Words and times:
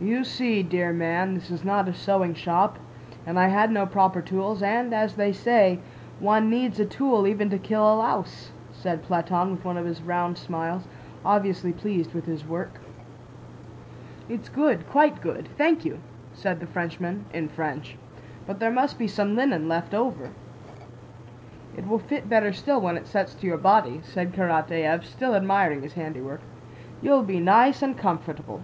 "You 0.00 0.24
see, 0.24 0.62
dear 0.62 0.94
man, 0.94 1.34
this 1.34 1.50
is 1.50 1.62
not 1.62 1.86
a 1.86 1.92
sewing 1.92 2.32
shop, 2.32 2.78
and 3.26 3.38
I 3.38 3.48
had 3.48 3.70
no 3.70 3.84
proper 3.84 4.22
tools; 4.22 4.62
and, 4.62 4.94
as 4.94 5.14
they 5.16 5.30
say, 5.30 5.78
one 6.20 6.48
needs 6.48 6.80
a 6.80 6.86
tool 6.86 7.26
even 7.26 7.50
to 7.50 7.58
kill 7.58 7.82
a 7.82 7.96
louse," 7.96 8.50
said 8.72 9.02
Platón 9.04 9.50
with 9.50 9.62
one 9.62 9.76
of 9.76 9.84
his 9.84 10.02
round 10.02 10.38
smiles, 10.38 10.88
obviously 11.22 11.74
pleased 11.74 12.14
with 12.14 12.24
his 12.24 12.46
work. 12.48 12.80
"It's 14.26 14.48
good, 14.48 14.88
quite 14.88 15.20
good, 15.20 15.50
thank 15.58 15.84
you," 15.84 15.98
said 16.32 16.60
the 16.60 16.66
Frenchman, 16.66 17.26
in 17.34 17.48
French, 17.50 17.98
"but 18.46 18.58
there 18.58 18.72
must 18.72 18.98
be 18.98 19.06
some 19.06 19.36
linen 19.36 19.68
left 19.68 19.92
over." 19.92 20.30
"It 21.76 21.86
will 21.86 21.98
fit 21.98 22.26
better 22.26 22.54
still 22.54 22.80
when 22.80 22.96
it 22.96 23.06
sets 23.06 23.34
to 23.34 23.46
your 23.46 23.58
body," 23.58 24.00
said 24.02 24.32
Karatáev, 24.32 25.04
still 25.04 25.34
admiring 25.34 25.82
his 25.82 25.92
handiwork. 25.92 26.40
"You'll 27.02 27.22
be 27.22 27.38
nice 27.38 27.82
and 27.82 27.98
comfortable...." 27.98 28.62